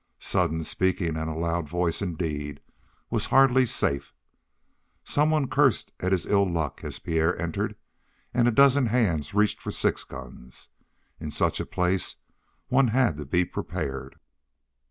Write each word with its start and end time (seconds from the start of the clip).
Sudden 0.17 0.63
speaking, 0.63 1.15
and 1.15 1.29
a 1.29 1.35
loud 1.35 1.69
voice, 1.69 2.01
indeed, 2.01 2.59
was 3.11 3.27
hardly 3.27 3.67
safe. 3.67 4.15
Someone 5.03 5.47
cursed 5.47 5.91
at 5.99 6.11
his 6.11 6.25
ill 6.25 6.51
luck 6.51 6.83
as 6.83 6.97
Pierre 6.97 7.39
entered, 7.39 7.75
and 8.33 8.47
a 8.47 8.51
dozen 8.51 8.87
hands 8.87 9.35
reached 9.35 9.61
for 9.61 9.69
six 9.69 10.03
guns. 10.03 10.69
In 11.19 11.29
such 11.29 11.59
a 11.59 11.67
place 11.67 12.15
one 12.67 12.87
had 12.87 13.15
to 13.17 13.25
be 13.25 13.45
prepared. 13.45 14.15